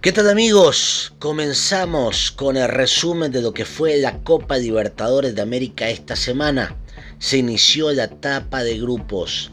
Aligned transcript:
¿Qué 0.00 0.10
tal 0.10 0.28
amigos? 0.28 1.12
Comenzamos 1.20 2.32
con 2.32 2.56
el 2.56 2.66
resumen 2.66 3.30
de 3.30 3.40
lo 3.40 3.54
que 3.54 3.64
fue 3.64 3.96
la 3.98 4.18
Copa 4.24 4.56
Libertadores 4.56 5.36
de 5.36 5.42
América 5.42 5.88
esta 5.88 6.16
semana. 6.16 6.76
Se 7.20 7.38
inició 7.38 7.92
la 7.92 8.04
etapa 8.04 8.64
de 8.64 8.76
grupos 8.76 9.52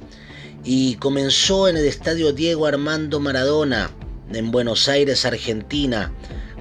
y 0.64 0.96
comenzó 0.96 1.68
en 1.68 1.78
el 1.78 1.86
estadio 1.86 2.34
Diego 2.34 2.66
Armando 2.66 3.20
Maradona 3.20 3.92
en 4.34 4.50
Buenos 4.50 4.88
Aires, 4.88 5.26
Argentina, 5.26 6.12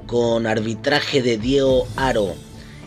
con 0.06 0.46
arbitraje 0.46 1.22
de 1.22 1.38
Diego 1.38 1.88
Aro. 1.96 2.34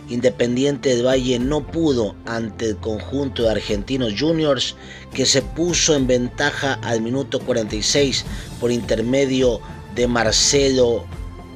Independiente 0.08 0.90
del 0.90 1.04
Valle 1.04 1.40
no 1.40 1.66
pudo 1.66 2.14
ante 2.24 2.66
el 2.66 2.76
conjunto 2.76 3.42
de 3.42 3.50
Argentinos 3.50 4.14
Juniors 4.16 4.76
que 5.12 5.26
se 5.26 5.42
puso 5.42 5.96
en 5.96 6.06
ventaja 6.06 6.74
al 6.82 7.02
minuto 7.02 7.40
46 7.40 8.24
por 8.60 8.70
intermedio 8.70 9.60
de 9.60 9.77
Marcelo 10.06 11.06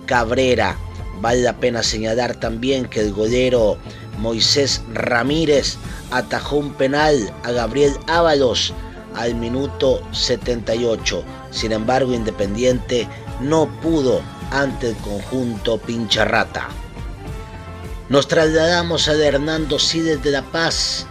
Cabrera. 0.06 0.78
Vale 1.20 1.42
la 1.42 1.58
pena 1.58 1.82
señalar 1.82 2.36
también 2.36 2.86
que 2.86 3.00
el 3.00 3.12
golero 3.12 3.76
Moisés 4.18 4.82
Ramírez 4.92 5.76
atajó 6.10 6.56
un 6.56 6.72
penal 6.74 7.32
a 7.44 7.52
Gabriel 7.52 7.92
Ábalos 8.08 8.74
al 9.14 9.34
minuto 9.34 10.02
78. 10.12 11.24
Sin 11.50 11.72
embargo, 11.72 12.12
Independiente 12.12 13.08
no 13.40 13.66
pudo 13.80 14.20
ante 14.50 14.90
el 14.90 14.96
conjunto 14.96 15.78
Pincharrata. 15.78 16.68
Nos 18.08 18.26
trasladamos 18.28 19.08
a 19.08 19.14
Hernando 19.14 19.78
Sides 19.78 20.22
de 20.22 20.32
La 20.32 20.42
Paz 20.42 21.06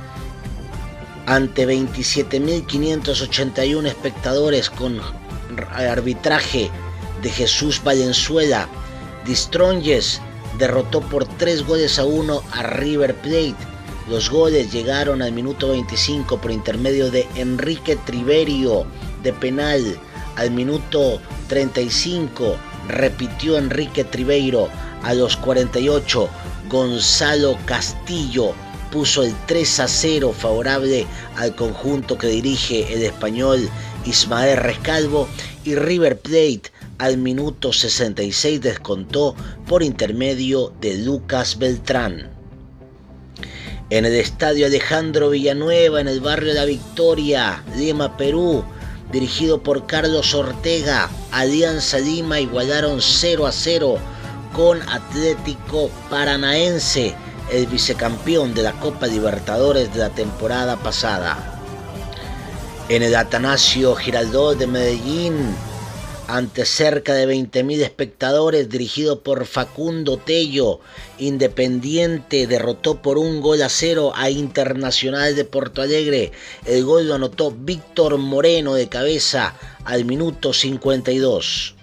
ante 1.25 1.67
27.581 1.67 3.87
espectadores 3.87 4.69
con 4.69 5.01
arbitraje 5.73 6.69
de 7.21 7.29
Jesús 7.29 7.81
Valenzuela. 7.83 8.67
Distronges 9.25 10.21
derrotó 10.57 11.01
por 11.01 11.25
3 11.25 11.65
goles 11.65 11.99
a 11.99 12.05
1 12.05 12.43
a 12.51 12.63
River 12.63 13.15
Plate. 13.15 13.55
Los 14.09 14.29
goles 14.29 14.71
llegaron 14.71 15.21
al 15.21 15.31
minuto 15.31 15.69
25 15.69 16.39
por 16.39 16.51
intermedio 16.51 17.11
de 17.11 17.27
Enrique 17.35 17.95
Triverio 17.95 18.85
de 19.23 19.33
penal. 19.33 19.99
Al 20.35 20.51
minuto 20.51 21.21
35 21.47 22.57
repitió 22.87 23.57
Enrique 23.57 24.03
Triveiro. 24.03 24.69
A 25.03 25.13
los 25.13 25.35
48 25.37 26.29
Gonzalo 26.69 27.57
Castillo 27.65 28.53
puso 28.91 29.23
el 29.23 29.33
3 29.45 29.79
a 29.79 29.87
0 29.87 30.33
favorable 30.37 31.07
al 31.37 31.55
conjunto 31.55 32.17
que 32.17 32.27
dirige 32.27 32.93
el 32.93 33.03
español 33.03 33.69
Ismael 34.05 34.57
Rescalvo 34.57 35.27
y 35.63 35.75
River 35.75 36.19
Plate 36.19 36.71
al 37.01 37.17
minuto 37.17 37.73
66 37.73 38.61
descontó 38.61 39.35
por 39.67 39.81
intermedio 39.81 40.71
de 40.79 40.99
Lucas 40.99 41.57
Beltrán. 41.57 42.29
En 43.89 44.05
el 44.05 44.13
estadio 44.13 44.67
Alejandro 44.67 45.31
Villanueva, 45.31 45.99
en 45.99 46.07
el 46.07 46.21
barrio 46.21 46.53
La 46.53 46.65
Victoria, 46.65 47.63
Lima, 47.75 48.17
Perú, 48.17 48.63
dirigido 49.11 49.63
por 49.63 49.87
Carlos 49.87 50.35
Ortega, 50.35 51.09
Alianza 51.31 51.97
Lima 51.97 52.39
igualaron 52.39 53.01
0 53.01 53.47
a 53.47 53.51
0 53.51 53.97
con 54.53 54.87
Atlético 54.87 55.89
Paranaense, 56.11 57.15
el 57.51 57.65
vicecampeón 57.65 58.53
de 58.53 58.61
la 58.61 58.73
Copa 58.73 59.07
Libertadores 59.07 59.91
de 59.91 60.01
la 60.01 60.09
temporada 60.09 60.77
pasada. 60.77 61.63
En 62.89 63.01
el 63.01 63.15
Atanasio 63.15 63.95
Giraldó 63.95 64.53
de 64.53 64.67
Medellín, 64.67 65.55
ante 66.27 66.65
cerca 66.65 67.13
de 67.13 67.27
20.000 67.27 67.81
espectadores, 67.81 68.69
dirigido 68.69 69.21
por 69.21 69.45
Facundo 69.45 70.17
Tello. 70.17 70.79
Independiente 71.17 72.47
derrotó 72.47 73.01
por 73.01 73.17
un 73.17 73.41
gol 73.41 73.61
a 73.61 73.69
cero 73.69 74.11
a 74.15 74.29
Internacional 74.29 75.35
de 75.35 75.45
Porto 75.45 75.81
Alegre. 75.81 76.31
El 76.65 76.83
gol 76.85 77.07
lo 77.07 77.15
anotó 77.15 77.51
Víctor 77.51 78.17
Moreno 78.17 78.73
de 78.73 78.89
cabeza 78.89 79.55
al 79.83 80.05
minuto 80.05 80.53
52. 80.53 81.75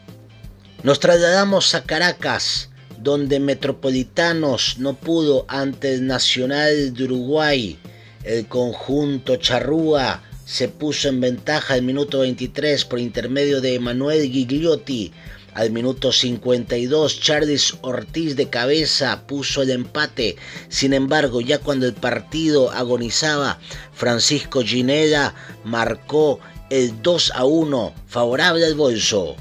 Nos 0.82 1.00
trasladamos 1.00 1.74
a 1.74 1.84
Caracas, 1.84 2.70
donde 2.98 3.40
Metropolitanos 3.40 4.78
no 4.78 4.94
pudo 4.94 5.44
ante 5.48 5.94
el 5.94 6.06
Nacional 6.06 6.94
de 6.94 7.04
Uruguay. 7.04 7.78
El 8.24 8.46
conjunto 8.46 9.36
Charrúa 9.36 10.22
se 10.48 10.66
puso 10.66 11.10
en 11.10 11.20
ventaja 11.20 11.74
al 11.74 11.82
minuto 11.82 12.20
23 12.20 12.86
por 12.86 12.98
intermedio 12.98 13.60
de 13.60 13.74
Emanuel 13.74 14.30
Gigliotti. 14.30 15.12
Al 15.52 15.70
minuto 15.70 16.10
52, 16.10 17.20
Charles 17.20 17.74
Ortiz 17.82 18.34
de 18.34 18.48
cabeza 18.48 19.26
puso 19.26 19.60
el 19.60 19.68
empate. 19.68 20.36
Sin 20.70 20.94
embargo, 20.94 21.42
ya 21.42 21.58
cuando 21.58 21.84
el 21.84 21.92
partido 21.92 22.70
agonizaba, 22.70 23.58
Francisco 23.92 24.62
Gineda 24.62 25.34
marcó 25.64 26.40
el 26.70 27.02
2 27.02 27.32
a 27.34 27.44
1 27.44 27.94
favorable 28.06 28.64
al 28.64 28.74
bolso. 28.74 29.36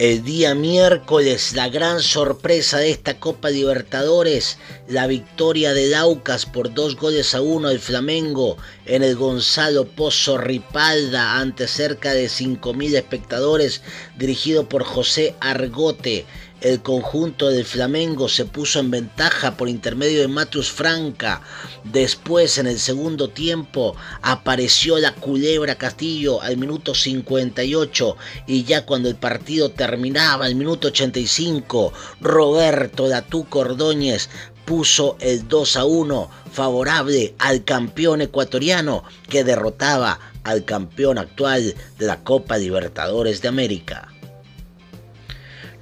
El 0.00 0.24
día 0.24 0.54
miércoles, 0.54 1.52
la 1.52 1.68
gran 1.68 2.00
sorpresa 2.00 2.78
de 2.78 2.90
esta 2.90 3.20
Copa 3.20 3.50
Libertadores, 3.50 4.56
la 4.88 5.06
victoria 5.06 5.74
de 5.74 5.88
Laucas 5.88 6.46
por 6.46 6.72
dos 6.72 6.96
goles 6.96 7.34
a 7.34 7.42
uno 7.42 7.68
del 7.68 7.80
Flamengo 7.80 8.56
en 8.86 9.02
el 9.02 9.14
Gonzalo 9.14 9.84
Pozo 9.84 10.38
Ripalda 10.38 11.36
ante 11.38 11.68
cerca 11.68 12.14
de 12.14 12.28
5.000 12.28 12.94
espectadores, 12.94 13.82
dirigido 14.16 14.70
por 14.70 14.84
José 14.84 15.34
Argote 15.38 16.24
el 16.60 16.82
conjunto 16.82 17.48
del 17.48 17.64
Flamengo 17.64 18.28
se 18.28 18.44
puso 18.44 18.80
en 18.80 18.90
ventaja 18.90 19.56
por 19.56 19.68
intermedio 19.68 20.20
de 20.20 20.28
Matus 20.28 20.70
Franca. 20.70 21.40
Después, 21.84 22.58
en 22.58 22.66
el 22.66 22.78
segundo 22.78 23.30
tiempo, 23.30 23.96
apareció 24.22 24.98
la 24.98 25.14
culebra 25.14 25.76
Castillo 25.76 26.42
al 26.42 26.56
minuto 26.56 26.94
58 26.94 28.16
y 28.46 28.64
ya 28.64 28.84
cuando 28.84 29.08
el 29.08 29.16
partido 29.16 29.70
terminaba, 29.70 30.46
al 30.46 30.54
minuto 30.54 30.88
85, 30.88 31.92
Roberto 32.20 33.08
Datú 33.08 33.46
Cordóñez 33.48 34.28
puso 34.64 35.16
el 35.20 35.48
2 35.48 35.76
a 35.76 35.84
1 35.84 36.30
favorable 36.52 37.34
al 37.38 37.64
campeón 37.64 38.20
ecuatoriano 38.20 39.02
que 39.28 39.44
derrotaba 39.44 40.20
al 40.44 40.64
campeón 40.64 41.18
actual 41.18 41.74
de 41.98 42.06
la 42.06 42.22
Copa 42.22 42.56
Libertadores 42.58 43.42
de 43.42 43.48
América. 43.48 44.09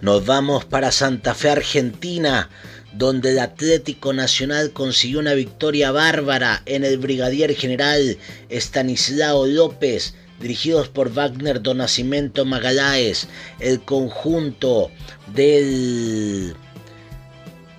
Nos 0.01 0.25
vamos 0.25 0.65
para 0.65 0.93
Santa 0.93 1.35
Fe, 1.35 1.51
Argentina, 1.51 2.49
donde 2.93 3.33
el 3.33 3.41
Atlético 3.41 4.13
Nacional 4.13 4.73
consiguió 4.73 5.19
una 5.19 5.35
victoria 5.35 5.91
bárbara 5.91 6.63
en 6.67 6.85
el 6.85 6.99
brigadier 6.99 7.55
general 7.57 8.17
Estanislao 8.49 9.47
López, 9.47 10.15
dirigidos 10.41 10.89
por 10.89 11.13
Wagner 11.13 11.61
Donacimento 11.61 12.45
Magaláes, 12.45 13.27
el 13.59 13.81
conjunto 13.81 14.93
del 15.35 16.55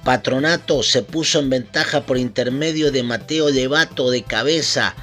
patronato 0.04 0.84
se 0.84 1.04
puso 1.04 1.40
en 1.40 1.50
ventaja 1.50 2.06
por 2.06 2.18
intermedio 2.18 2.92
de 2.92 3.04
Mateo 3.04 3.50
Levato 3.50 4.12
de 4.12 4.24
cabeza, 4.24 4.94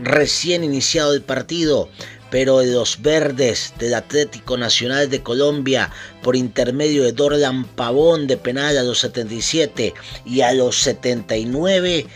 recién 0.00 0.64
iniciado 0.64 1.14
el 1.14 1.22
partido, 1.22 1.88
pero 2.30 2.62
los 2.62 3.02
verdes 3.02 3.74
del 3.78 3.94
Atlético 3.94 4.56
Nacional 4.56 5.10
de 5.10 5.22
Colombia 5.22 5.90
por 6.22 6.36
intermedio 6.36 7.04
de 7.04 7.12
Dorlan 7.12 7.64
Pavón 7.64 8.26
de 8.26 8.36
penal 8.36 8.76
a 8.76 8.82
los 8.82 9.00
77 9.00 9.94
y 10.24 10.40
a 10.40 10.52
los 10.52 10.76
79 10.78 12.06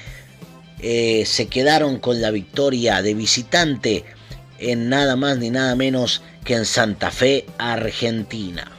eh, 0.80 1.24
se 1.26 1.46
quedaron 1.48 1.98
con 1.98 2.20
la 2.20 2.30
victoria 2.30 3.02
de 3.02 3.14
visitante 3.14 4.04
en 4.58 4.88
nada 4.88 5.16
más 5.16 5.38
ni 5.38 5.50
nada 5.50 5.74
menos 5.74 6.22
que 6.44 6.54
en 6.54 6.64
Santa 6.64 7.10
Fe, 7.10 7.46
Argentina. 7.58 8.70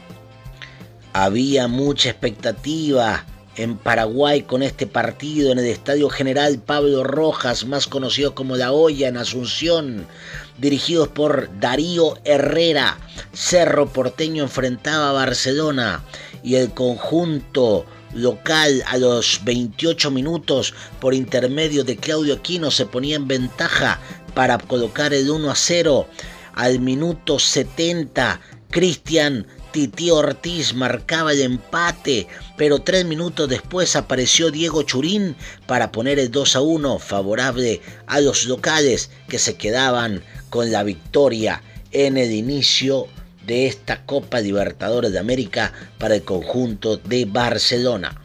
Había 1.13 1.67
mucha 1.67 2.09
expectativa 2.09 3.25
en 3.59 3.77
Paraguay 3.77 4.43
con 4.43 4.63
este 4.63 4.87
partido 4.87 5.51
en 5.51 5.59
el 5.59 5.65
Estadio 5.65 6.09
General 6.09 6.59
Pablo 6.59 7.03
Rojas, 7.03 7.65
más 7.65 7.87
conocido 7.87 8.33
como 8.33 8.55
La 8.55 8.71
Hoya 8.71 9.09
en 9.09 9.17
Asunción, 9.17 10.07
dirigidos 10.57 11.09
por 11.09 11.49
Darío 11.59 12.17
Herrera. 12.23 12.97
Cerro 13.33 13.91
Porteño 13.91 14.43
enfrentaba 14.43 15.09
a 15.09 15.13
Barcelona 15.13 16.05
y 16.41 16.55
el 16.55 16.73
conjunto 16.73 17.85
local 18.13 18.81
a 18.87 18.97
los 18.97 19.41
28 19.43 20.09
minutos 20.09 20.73
por 21.01 21.13
intermedio 21.13 21.83
de 21.83 21.97
Claudio 21.97 22.35
Aquino 22.35 22.71
se 22.71 22.85
ponía 22.85 23.17
en 23.17 23.27
ventaja 23.27 23.99
para 24.33 24.57
colocar 24.57 25.13
el 25.13 25.29
1 25.29 25.51
a 25.51 25.55
0. 25.55 26.07
Al 26.53 26.79
minuto 26.79 27.39
70, 27.39 28.39
Cristian 28.69 29.47
Titi 29.71 30.09
Ortiz 30.09 30.73
marcaba 30.73 31.31
el 31.31 31.41
empate, 31.41 32.27
pero 32.57 32.79
tres 32.79 33.05
minutos 33.05 33.47
después 33.47 33.95
apareció 33.95 34.49
Diego 34.49 34.81
Churín 34.81 35.35
para 35.67 35.91
poner 35.91 36.17
el 36.17 36.31
2 36.31 36.55
a 36.55 36.61
1 36.61 36.99
favorable 36.99 37.81
a 38.07 38.19
los 38.19 38.45
locales 38.45 39.11
que 39.27 39.37
se 39.37 39.55
quedaban 39.55 40.23
con 40.49 40.71
la 40.71 40.83
victoria 40.83 41.61
en 41.91 42.17
el 42.17 42.31
inicio 42.31 43.07
de 43.45 43.67
esta 43.67 44.05
Copa 44.05 44.41
Libertadores 44.41 45.11
de 45.11 45.19
América 45.19 45.73
para 45.97 46.15
el 46.15 46.23
conjunto 46.23 46.97
de 46.97 47.25
Barcelona. 47.25 48.21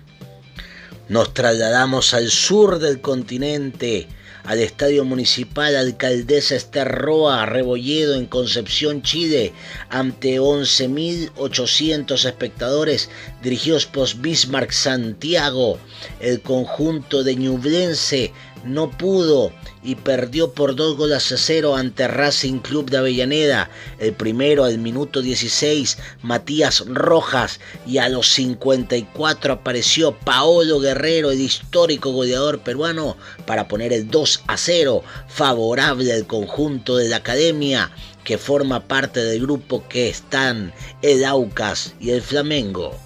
Nos 1.09 1.35
trasladamos 1.35 2.15
al 2.15 2.31
sur 2.31 2.79
del 2.79 3.01
continente 3.01 4.09
al 4.45 4.61
Estadio 4.61 5.05
Municipal 5.05 5.75
Alcaldesa 5.75 6.55
Esterroa 6.55 7.47
Rebolledo 7.47 8.15
en 8.15 8.27
Concepción, 8.27 9.03
Chile, 9.03 9.53
ante 9.89 10.39
11.800 10.39 12.27
espectadores 12.27 13.09
dirigidos 13.43 13.87
por 13.87 14.15
Bismarck 14.17 14.71
Santiago. 14.71 15.79
El 16.21 16.43
conjunto 16.43 17.25
de 17.25 17.37
Ñublense 17.37 18.33
no 18.65 18.91
pudo 18.91 19.53
y 19.83 19.95
perdió 19.97 20.53
por 20.53 20.75
dos 20.75 20.97
goles 20.97 21.31
a 21.33 21.37
cero 21.37 21.77
ante 21.77 22.09
Racing 22.09 22.59
Club 22.59 22.91
de 22.91 22.99
Avellaneda. 22.99 23.71
El 23.99 24.15
primero 24.15 24.65
al 24.65 24.79
minuto 24.79 25.21
16, 25.21 25.99
Matías 26.23 26.85
Rojas, 26.87 27.61
y 27.87 27.99
a 27.99 28.09
los 28.09 28.29
54 28.29 29.53
apareció 29.53 30.13
Paolo 30.19 30.81
Guerrero, 30.81 31.31
el 31.31 31.41
histórico 31.41 32.13
goleador 32.13 32.61
peruano, 32.61 33.17
para 33.47 33.69
poner 33.69 33.93
el 33.93 34.09
2 34.09 34.43
a 34.47 34.57
0, 34.57 35.03
favorable 35.29 36.13
al 36.13 36.27
conjunto 36.27 36.97
de 36.97 37.09
la 37.09 37.17
academia 37.17 37.91
que 38.25 38.39
forma 38.39 38.81
parte 38.81 39.23
del 39.23 39.43
grupo 39.43 39.87
que 39.89 40.09
están 40.09 40.73
el 41.03 41.25
Aucas 41.25 41.95
y 42.01 42.11
el 42.11 42.23
Flamengo. 42.23 42.99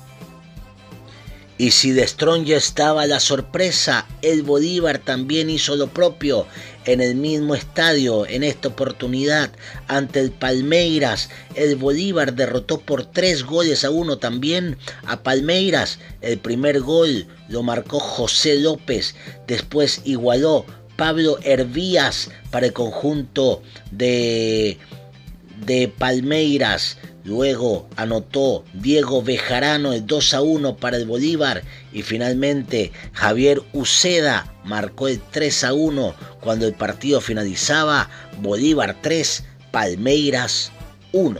Y 1.58 1.72
si 1.72 1.90
de 1.90 2.06
Strong 2.06 2.44
ya 2.44 2.56
estaba 2.56 3.04
la 3.06 3.18
sorpresa, 3.18 4.06
el 4.22 4.44
Bolívar 4.44 4.98
también 4.98 5.50
hizo 5.50 5.74
lo 5.74 5.88
propio 5.88 6.46
en 6.84 7.00
el 7.00 7.16
mismo 7.16 7.56
estadio. 7.56 8.26
En 8.26 8.44
esta 8.44 8.68
oportunidad, 8.68 9.50
ante 9.88 10.20
el 10.20 10.30
Palmeiras, 10.30 11.30
el 11.56 11.74
Bolívar 11.74 12.34
derrotó 12.34 12.78
por 12.78 13.04
tres 13.06 13.42
goles 13.42 13.84
a 13.84 13.90
uno 13.90 14.18
también 14.18 14.78
a 15.04 15.24
Palmeiras. 15.24 15.98
El 16.20 16.38
primer 16.38 16.80
gol 16.80 17.26
lo 17.48 17.64
marcó 17.64 17.98
José 17.98 18.60
López, 18.60 19.16
después 19.48 20.02
igualó 20.04 20.64
Pablo 20.96 21.38
Hervías 21.42 22.30
para 22.52 22.66
el 22.66 22.72
conjunto 22.72 23.62
de, 23.90 24.78
de 25.66 25.88
Palmeiras. 25.88 26.98
Luego 27.28 27.86
anotó 27.96 28.64
Diego 28.72 29.22
Bejarano 29.22 29.92
el 29.92 30.06
2 30.06 30.32
a 30.32 30.40
1 30.40 30.78
para 30.78 30.96
el 30.96 31.04
Bolívar 31.04 31.62
y 31.92 32.00
finalmente 32.00 32.90
Javier 33.12 33.60
Uceda 33.74 34.54
marcó 34.64 35.08
el 35.08 35.20
3 35.20 35.64
a 35.64 35.74
1 35.74 36.14
cuando 36.40 36.66
el 36.66 36.72
partido 36.72 37.20
finalizaba. 37.20 38.08
Bolívar 38.40 38.96
3, 39.02 39.44
Palmeiras 39.70 40.72
1. 41.12 41.38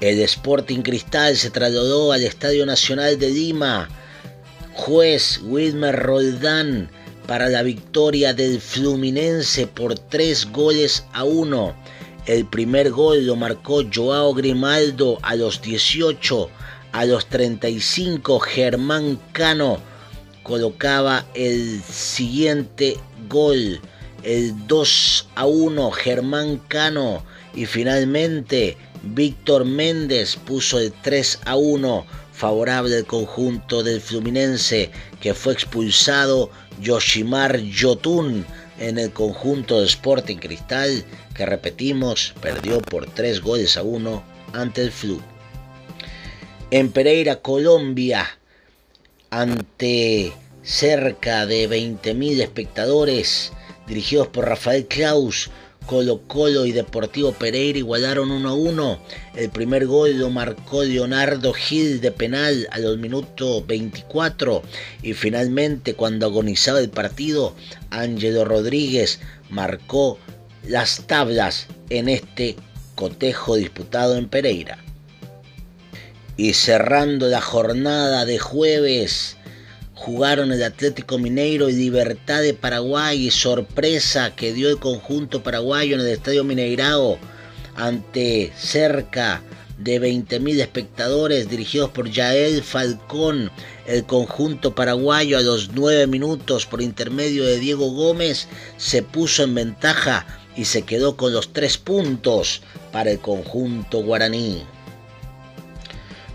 El 0.00 0.18
Sporting 0.22 0.80
Cristal 0.82 1.36
se 1.36 1.50
trasladó 1.50 2.10
al 2.10 2.24
Estadio 2.24 2.66
Nacional 2.66 3.20
de 3.20 3.30
Lima. 3.30 3.88
Juez 4.74 5.38
Wilmer 5.44 5.94
Roldán 5.94 6.90
para 7.28 7.48
la 7.48 7.62
victoria 7.62 8.34
del 8.34 8.60
Fluminense 8.60 9.68
por 9.68 9.96
3 9.96 10.50
goles 10.50 11.04
a 11.12 11.22
1. 11.22 11.81
El 12.26 12.44
primer 12.44 12.92
gol 12.92 13.26
lo 13.26 13.34
marcó 13.34 13.82
Joao 13.92 14.32
Grimaldo 14.32 15.18
a 15.22 15.34
los 15.34 15.60
18. 15.60 16.48
A 16.92 17.04
los 17.04 17.26
35 17.26 18.38
Germán 18.38 19.18
Cano 19.32 19.78
colocaba 20.44 21.26
el 21.34 21.82
siguiente 21.82 22.96
gol. 23.28 23.80
El 24.22 24.68
2 24.68 25.28
a 25.34 25.46
1 25.46 25.90
Germán 25.90 26.58
Cano. 26.68 27.24
Y 27.54 27.66
finalmente 27.66 28.76
Víctor 29.02 29.64
Méndez 29.64 30.36
puso 30.36 30.78
el 30.78 30.92
3 30.92 31.40
a 31.44 31.56
1 31.56 32.06
favorable 32.32 32.96
al 32.98 33.04
conjunto 33.04 33.82
del 33.82 34.00
Fluminense 34.00 34.90
que 35.20 35.34
fue 35.34 35.52
expulsado 35.52 36.50
Yoshimar 36.80 37.58
Yotun 37.58 38.46
en 38.78 38.98
el 38.98 39.12
conjunto 39.12 39.80
de 39.80 39.86
Sporting 39.86 40.36
Cristal, 40.36 41.04
que 41.34 41.46
repetimos, 41.46 42.34
perdió 42.40 42.80
por 42.80 43.06
3 43.06 43.40
goles 43.40 43.76
a 43.76 43.82
1 43.82 44.22
ante 44.52 44.82
el 44.82 44.92
Flu. 44.92 45.20
En 46.70 46.90
Pereira, 46.90 47.36
Colombia, 47.36 48.38
ante 49.30 50.32
cerca 50.62 51.46
de 51.46 51.68
20.000 51.68 52.40
espectadores, 52.40 53.52
dirigidos 53.86 54.28
por 54.28 54.46
Rafael 54.46 54.86
Klaus, 54.86 55.50
Colo 55.86 56.22
Colo 56.26 56.66
y 56.66 56.72
Deportivo 56.72 57.32
Pereira 57.32 57.78
igualaron 57.78 58.30
1 58.30 58.48
a 58.48 58.54
1. 58.54 58.98
El 59.36 59.50
primer 59.50 59.86
gol 59.86 60.18
lo 60.18 60.30
marcó 60.30 60.84
Leonardo 60.84 61.52
Gil 61.52 62.00
de 62.00 62.10
penal 62.12 62.68
a 62.70 62.78
los 62.78 62.98
minutos 62.98 63.66
24 63.66 64.62
y 65.02 65.12
finalmente 65.14 65.94
cuando 65.94 66.26
agonizaba 66.26 66.80
el 66.80 66.90
partido, 66.90 67.54
Ángelo 67.90 68.44
Rodríguez 68.44 69.20
marcó 69.50 70.18
las 70.66 71.06
tablas 71.06 71.66
en 71.90 72.08
este 72.08 72.56
cotejo 72.94 73.56
disputado 73.56 74.16
en 74.16 74.28
Pereira. 74.28 74.78
Y 76.36 76.54
cerrando 76.54 77.28
la 77.28 77.40
jornada 77.40 78.24
de 78.24 78.38
jueves, 78.38 79.36
jugaron 79.94 80.52
el 80.52 80.62
Atlético 80.62 81.18
Mineiro 81.18 81.68
y 81.68 81.74
Libertad 81.74 82.42
de 82.42 82.54
Paraguay 82.54 83.26
y 83.26 83.30
sorpresa 83.30 84.34
que 84.34 84.52
dio 84.52 84.68
el 84.68 84.78
conjunto 84.78 85.42
paraguayo 85.42 85.94
en 85.94 86.00
el 86.00 86.08
Estadio 86.08 86.44
Mineirao 86.44 87.18
ante 87.76 88.52
cerca 88.56 89.42
de 89.78 90.00
20.000 90.00 90.60
espectadores 90.60 91.48
dirigidos 91.48 91.90
por 91.90 92.10
Yael 92.10 92.62
Falcón. 92.62 93.50
El 93.86 94.04
conjunto 94.04 94.74
paraguayo 94.74 95.38
a 95.38 95.42
los 95.42 95.70
9 95.72 96.06
minutos 96.06 96.66
por 96.66 96.82
intermedio 96.82 97.44
de 97.44 97.58
Diego 97.58 97.90
Gómez 97.90 98.48
se 98.76 99.02
puso 99.02 99.42
en 99.42 99.54
ventaja 99.54 100.26
y 100.56 100.66
se 100.66 100.82
quedó 100.82 101.16
con 101.16 101.32
los 101.32 101.52
3 101.52 101.78
puntos 101.78 102.62
para 102.92 103.10
el 103.10 103.18
conjunto 103.18 104.02
guaraní. 104.02 104.62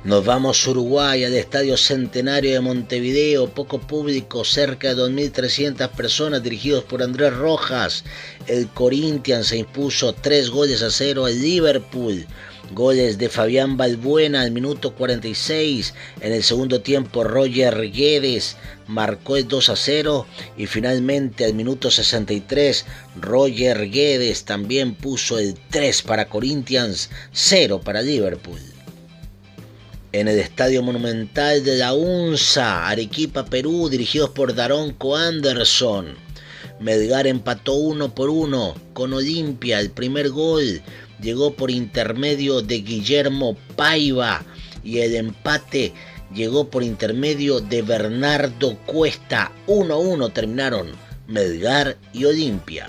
Nos 0.07 0.23
vamos 0.23 0.65
a 0.65 0.69
Uruguay, 0.69 1.25
al 1.25 1.33
Estadio 1.33 1.75
Centenario 1.75 2.53
de 2.53 2.61
Montevideo, 2.61 3.49
poco 3.49 3.79
público, 3.79 4.45
cerca 4.45 4.95
de 4.95 5.01
2.300 5.01 5.89
personas 5.89 6.41
dirigidos 6.41 6.85
por 6.85 7.03
Andrés 7.03 7.35
Rojas. 7.35 8.05
El 8.47 8.69
Corinthians 8.69 9.47
se 9.47 9.57
impuso 9.57 10.13
3 10.13 10.49
goles 10.49 10.81
a 10.81 10.91
0 10.91 11.25
al 11.25 11.41
Liverpool. 11.41 12.25
Goles 12.71 13.17
de 13.17 13.27
Fabián 13.27 13.75
Balbuena 13.75 14.43
al 14.43 14.51
minuto 14.51 14.95
46. 14.95 15.93
En 16.21 16.31
el 16.31 16.41
segundo 16.41 16.79
tiempo 16.79 17.25
Roger 17.25 17.91
Guedes 17.91 18.55
marcó 18.87 19.35
el 19.35 19.45
2 19.49 19.67
a 19.67 19.75
0 19.75 20.25
y 20.55 20.67
finalmente 20.67 21.43
al 21.43 21.53
minuto 21.53 21.91
63 21.91 22.85
Roger 23.19 23.89
Guedes 23.89 24.45
también 24.45 24.95
puso 24.95 25.37
el 25.37 25.55
3 25.69 26.01
para 26.03 26.29
Corinthians, 26.29 27.09
0 27.33 27.81
para 27.83 28.01
Liverpool 28.01 28.76
en 30.11 30.27
el 30.27 30.39
Estadio 30.39 30.81
Monumental 30.81 31.63
de 31.63 31.77
la 31.77 31.93
UNSA, 31.93 32.87
Arequipa, 32.87 33.45
Perú, 33.45 33.89
dirigidos 33.89 34.29
por 34.29 34.55
Daronco 34.55 35.15
Anderson. 35.15 36.15
Melgar 36.79 37.27
empató 37.27 37.73
uno 37.73 38.13
por 38.13 38.29
uno 38.29 38.75
con 38.93 39.13
Olimpia. 39.13 39.79
El 39.79 39.89
primer 39.89 40.29
gol 40.29 40.81
llegó 41.21 41.53
por 41.53 41.71
intermedio 41.71 42.61
de 42.61 42.81
Guillermo 42.81 43.57
Paiva 43.75 44.43
y 44.83 44.99
el 44.99 45.15
empate 45.15 45.93
llegó 46.33 46.69
por 46.69 46.83
intermedio 46.83 47.59
de 47.59 47.81
Bernardo 47.81 48.77
Cuesta. 48.85 49.51
1 49.67 49.93
a 49.93 49.97
1 49.97 50.29
terminaron 50.29 50.91
Melgar 51.27 51.97
y 52.13 52.25
Olimpia. 52.25 52.87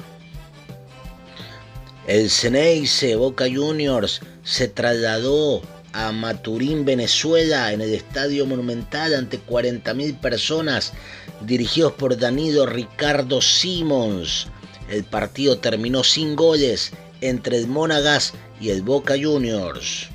El 2.07 2.31
Ceneice 2.31 3.17
Boca 3.17 3.47
Juniors 3.53 4.21
se 4.43 4.69
trasladó 4.69 5.63
a 5.99 6.12
Maturín, 6.12 6.85
Venezuela, 6.85 7.73
en 7.73 7.81
el 7.81 7.93
Estadio 7.93 8.47
Monumental 8.47 9.14
ante 9.14 9.40
40.000 9.40 10.17
personas, 10.21 10.93
dirigidos 11.40 11.95
por 11.95 12.17
Danilo 12.17 12.67
Ricardo 12.67 13.43
Simons. 13.43 14.47
El 14.88 15.02
partido 15.02 15.59
terminó 15.59 16.05
sin 16.05 16.37
goles 16.37 16.93
entre 17.21 17.59
el 17.59 17.67
Monagas 17.67 18.35
y 18.61 18.71
el 18.71 18.83
Boca 18.83 19.14
Juniors. 19.21 20.09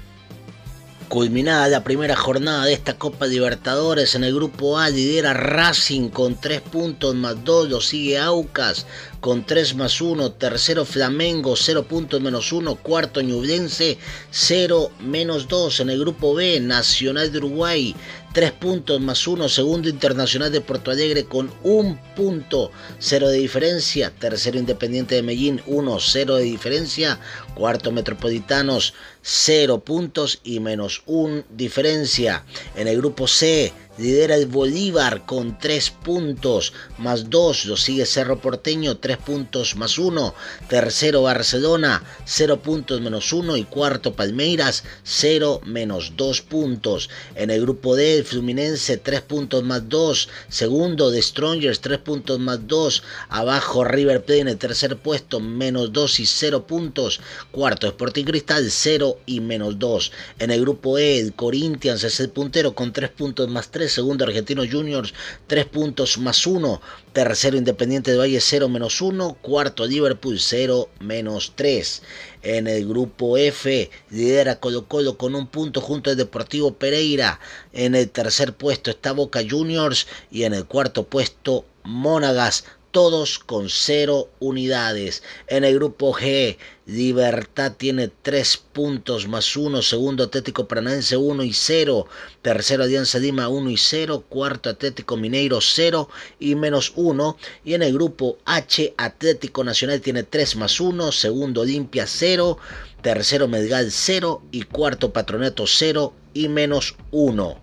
Culminada 1.09 1.67
la 1.67 1.83
primera 1.83 2.15
jornada 2.15 2.65
de 2.65 2.73
esta 2.73 2.97
Copa 2.97 3.27
Libertadores 3.27 4.15
en 4.15 4.23
el 4.23 4.33
grupo 4.33 4.79
A, 4.79 4.89
lidera 4.89 5.33
Racing 5.33 6.09
con 6.09 6.35
3 6.35 6.61
puntos 6.61 7.13
más 7.13 7.43
2, 7.43 7.69
lo 7.69 7.81
sigue 7.81 8.17
Aucas 8.17 8.87
con 9.19 9.45
3 9.45 9.75
más 9.75 10.01
1, 10.01 10.31
tercero 10.33 10.85
Flamengo 10.85 11.55
0 11.55 11.83
puntos 11.83 12.19
menos 12.19 12.51
1, 12.51 12.75
cuarto 12.75 13.21
Ñublense 13.21 13.97
0 14.31 14.91
menos 15.01 15.47
2, 15.47 15.81
en 15.81 15.89
el 15.91 15.99
grupo 15.99 16.33
B 16.33 16.59
Nacional 16.59 17.31
de 17.31 17.37
Uruguay 17.37 17.95
3 18.33 18.51
puntos 18.53 18.99
más 18.99 19.27
1, 19.27 19.47
segundo 19.47 19.87
Internacional 19.87 20.51
de 20.51 20.59
Porto 20.59 20.89
Alegre 20.89 21.25
con 21.25 21.53
1 21.61 21.99
punto, 22.15 22.71
0 22.97 23.29
de 23.29 23.37
diferencia, 23.37 24.09
tercero 24.09 24.57
Independiente 24.57 25.13
de 25.13 25.21
Medellín 25.21 25.61
1, 25.67 25.99
0 25.99 26.35
de 26.37 26.43
diferencia, 26.43 27.19
cuarto 27.53 27.91
Metropolitanos 27.91 28.95
0 29.21 29.79
puntos 29.81 30.39
y 30.43 30.59
menos 30.59 31.03
1 31.05 31.43
diferencia. 31.51 32.43
En 32.75 32.87
el 32.87 32.97
grupo 32.97 33.27
C 33.27 33.71
lidera 33.97 34.35
el 34.35 34.47
Bolívar 34.47 35.25
con 35.25 35.59
3 35.59 35.89
puntos 36.03 36.73
más 36.97 37.29
2, 37.29 37.65
lo 37.65 37.77
sigue 37.77 38.05
Cerro 38.05 38.39
Porteño 38.39 38.97
3 38.97 39.17
puntos 39.17 39.75
más 39.75 39.97
1, 39.97 40.33
tercero 40.67 41.21
Barcelona 41.21 42.03
0 42.25 42.59
puntos 42.61 43.01
menos 43.01 43.31
1 43.31 43.57
y 43.57 43.63
cuarto 43.65 44.13
Palmeiras 44.13 44.83
0 45.03 45.61
menos 45.65 46.13
2 46.17 46.41
puntos. 46.41 47.09
En 47.35 47.49
el 47.51 47.61
grupo 47.61 47.95
D 47.95 48.23
Fluminense 48.23 48.97
3 48.97 49.21
puntos 49.21 49.63
más 49.63 49.87
2, 49.89 50.29
segundo 50.49 51.11
The 51.11 51.21
Strongers 51.21 51.81
3 51.81 51.99
puntos 51.99 52.39
más 52.39 52.67
2, 52.67 53.03
abajo 53.29 53.83
River 53.83 54.23
Plate 54.23 54.41
en 54.41 54.47
el 54.47 54.57
tercer 54.57 54.97
puesto 54.97 55.39
menos 55.39 55.93
2 55.93 56.19
y 56.19 56.25
0 56.25 56.65
puntos, 56.65 57.19
cuarto 57.51 57.87
Sporting 57.87 58.25
Cristal 58.25 58.69
0 58.69 59.19
y 59.25 59.39
menos 59.39 59.77
2. 59.77 60.11
En 60.39 60.51
el 60.51 60.61
grupo 60.61 60.97
E 60.97 61.19
el 61.19 61.33
Corinthians 61.33 62.03
es 62.03 62.19
el 62.19 62.29
puntero 62.29 62.73
con 62.73 62.91
3 62.91 63.09
puntos 63.11 63.49
más 63.49 63.69
3, 63.69 63.82
segundo 63.89 64.25
Argentino 64.25 64.63
Juniors 64.69 65.13
3 65.47 65.65
puntos 65.65 66.17
más 66.17 66.45
1, 66.45 66.81
tercero 67.13 67.57
Independiente 67.57 68.11
de 68.11 68.17
Valle 68.17 68.39
0 68.41 68.69
menos 68.69 69.01
1, 69.01 69.37
cuarto 69.41 69.85
Liverpool 69.85 70.39
0 70.39 70.89
menos 70.99 71.53
3. 71.55 72.01
En 72.43 72.67
el 72.67 72.87
grupo 72.87 73.37
F 73.37 73.89
lidera 74.09 74.59
Colo 74.59 74.87
Colo 74.87 75.17
con 75.17 75.35
un 75.35 75.47
punto 75.47 75.81
junto 75.81 76.09
al 76.09 76.17
Deportivo 76.17 76.73
Pereira. 76.73 77.39
En 77.71 77.95
el 77.95 78.09
tercer 78.09 78.53
puesto 78.53 78.91
está 78.91 79.11
Boca 79.11 79.41
Juniors 79.47 80.07
y 80.31 80.43
en 80.43 80.53
el 80.53 80.65
cuarto 80.65 81.05
puesto 81.05 81.65
Mónagas 81.83 82.65
todos 82.93 83.39
con 83.39 83.69
cero 83.69 84.29
unidades. 84.39 85.23
En 85.47 85.63
el 85.63 85.73
grupo 85.73 86.13
G, 86.13 86.57
Libertad 86.85 87.73
tiene 87.75 88.11
tres 88.21 88.55
puntos 88.55 89.27
más 89.27 89.57
uno, 89.57 89.81
segundo 89.81 90.25
Atlético 90.25 90.67
Paranaense 90.67 91.17
1 91.17 91.43
y 91.43 91.53
0, 91.53 92.05
tercero 92.43 92.83
Alianza 92.83 93.17
Lima 93.17 93.47
1 93.49 93.71
y 93.71 93.77
0, 93.77 94.25
cuarto 94.29 94.69
Atlético 94.69 95.17
Mineiro 95.17 95.59
0 95.59 96.07
y 96.39 96.53
menos 96.53 96.93
1. 96.95 97.35
Y 97.65 97.73
en 97.73 97.81
el 97.81 97.93
grupo 97.93 98.37
H, 98.45 98.93
Atlético 98.95 99.63
Nacional 99.63 99.99
tiene 99.99 100.21
3 100.21 100.55
más 100.57 100.79
1, 100.79 101.11
segundo 101.11 101.61
Olimpia 101.61 102.05
0, 102.05 102.59
tercero 103.01 103.47
Medgal 103.47 103.91
0 103.91 104.43
y 104.51 104.61
cuarto 104.63 105.11
Patronato 105.11 105.65
0 105.65 106.13
y 106.35 106.47
menos 106.47 106.95
1. 107.09 107.62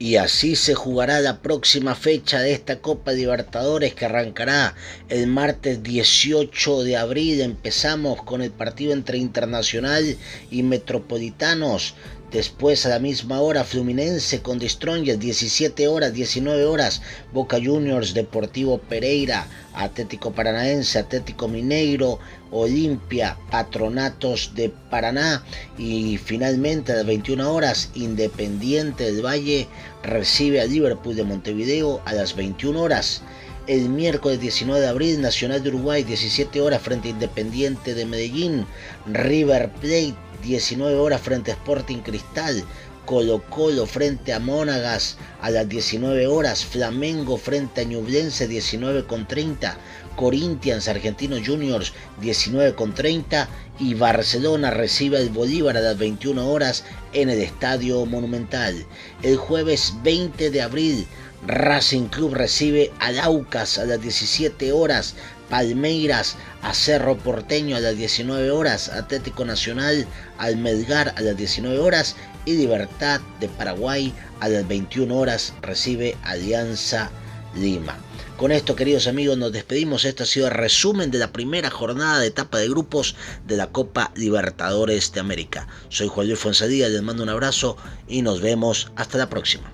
Y 0.00 0.14
así 0.14 0.54
se 0.54 0.76
jugará 0.76 1.18
la 1.20 1.42
próxima 1.42 1.96
fecha 1.96 2.38
de 2.40 2.52
esta 2.52 2.80
Copa 2.80 3.10
Libertadores 3.10 3.94
que 3.94 4.04
arrancará 4.04 4.76
el 5.08 5.26
martes 5.26 5.82
18 5.82 6.84
de 6.84 6.96
abril. 6.96 7.40
Empezamos 7.40 8.22
con 8.22 8.40
el 8.40 8.52
partido 8.52 8.92
entre 8.92 9.18
Internacional 9.18 10.16
y 10.52 10.62
Metropolitanos. 10.62 11.96
Después 12.30 12.84
a 12.84 12.90
la 12.90 12.98
misma 12.98 13.40
hora 13.40 13.64
Fluminense 13.64 14.42
con 14.42 14.60
Strongers, 14.60 15.18
17 15.18 15.88
horas, 15.88 16.12
19 16.12 16.66
horas, 16.66 17.00
Boca 17.32 17.56
Juniors, 17.56 18.12
Deportivo 18.12 18.76
Pereira, 18.76 19.46
Atlético 19.72 20.32
Paranaense, 20.32 20.98
Atlético 20.98 21.48
Mineiro, 21.48 22.18
Olimpia, 22.50 23.38
Patronatos 23.50 24.52
de 24.54 24.68
Paraná 24.90 25.42
y 25.78 26.18
finalmente 26.18 26.92
a 26.92 26.96
las 26.96 27.06
21 27.06 27.50
horas 27.50 27.90
Independiente 27.94 29.10
del 29.10 29.24
Valle 29.24 29.66
recibe 30.02 30.60
a 30.60 30.66
Liverpool 30.66 31.16
de 31.16 31.24
Montevideo 31.24 32.02
a 32.04 32.12
las 32.12 32.36
21 32.36 32.78
horas. 32.78 33.22
El 33.68 33.90
miércoles 33.90 34.40
19 34.40 34.80
de 34.80 34.86
abril, 34.86 35.20
Nacional 35.20 35.62
de 35.62 35.68
Uruguay, 35.68 36.02
17 36.02 36.58
horas 36.62 36.80
frente 36.80 37.08
a 37.08 37.10
Independiente 37.10 37.94
de 37.94 38.06
Medellín, 38.06 38.64
River 39.04 39.70
Plate 39.72 40.14
19 40.42 40.96
horas 40.96 41.20
frente 41.20 41.50
a 41.50 41.54
Sporting 41.54 41.98
Cristal, 41.98 42.64
Colo 43.04 43.42
Colo 43.50 43.84
frente 43.84 44.32
a 44.32 44.40
Mónagas 44.40 45.18
a 45.42 45.50
las 45.50 45.68
19 45.68 46.26
horas, 46.26 46.64
Flamengo 46.64 47.36
frente 47.36 47.82
a 47.82 47.84
Ñublense 47.84 48.48
19 48.48 49.04
con 49.04 49.28
30, 49.28 49.76
Corinthians 50.16 50.88
Argentinos 50.88 51.42
Juniors 51.46 51.92
19 52.22 52.74
con 52.74 52.94
30 52.94 53.50
y 53.80 53.92
Barcelona 53.92 54.70
recibe 54.70 55.18
al 55.18 55.28
Bolívar 55.28 55.76
a 55.76 55.80
las 55.80 55.98
21 55.98 56.50
horas 56.50 56.84
en 57.12 57.28
el 57.28 57.40
Estadio 57.42 58.06
Monumental. 58.06 58.86
El 59.22 59.36
jueves 59.36 59.92
20 60.02 60.50
de 60.50 60.62
abril 60.62 61.06
Racing 61.46 62.08
Club 62.08 62.34
recibe 62.34 62.92
al 62.98 63.18
Aucas 63.20 63.78
a 63.78 63.84
las 63.84 64.00
17 64.00 64.72
horas, 64.72 65.14
Palmeiras 65.48 66.36
a 66.62 66.74
Cerro 66.74 67.16
Porteño 67.16 67.76
a 67.76 67.80
las 67.80 67.96
19 67.96 68.50
horas, 68.50 68.88
Atlético 68.88 69.44
Nacional 69.44 70.06
al 70.36 70.56
Melgar 70.56 71.14
a 71.16 71.20
las 71.20 71.36
19 71.36 71.78
horas 71.78 72.16
y 72.44 72.54
Libertad 72.56 73.20
de 73.40 73.48
Paraguay 73.48 74.12
a 74.40 74.48
las 74.48 74.66
21 74.66 75.14
horas 75.14 75.54
recibe 75.62 76.16
Alianza 76.24 77.10
Lima. 77.54 77.96
Con 78.36 78.52
esto, 78.52 78.76
queridos 78.76 79.08
amigos, 79.08 79.36
nos 79.36 79.52
despedimos. 79.52 80.04
Este 80.04 80.22
ha 80.22 80.26
sido 80.26 80.46
el 80.46 80.54
resumen 80.54 81.10
de 81.10 81.18
la 81.18 81.32
primera 81.32 81.70
jornada 81.70 82.20
de 82.20 82.28
etapa 82.28 82.58
de 82.58 82.68
grupos 82.68 83.16
de 83.46 83.56
la 83.56 83.66
Copa 83.68 84.12
Libertadores 84.14 85.12
de 85.12 85.20
América. 85.20 85.66
Soy 85.88 86.06
Juan 86.06 86.28
Luis 86.28 86.38
Fonsadía, 86.38 86.88
les 86.88 87.02
mando 87.02 87.24
un 87.24 87.30
abrazo 87.30 87.76
y 88.06 88.22
nos 88.22 88.40
vemos 88.40 88.92
hasta 88.94 89.18
la 89.18 89.28
próxima. 89.28 89.72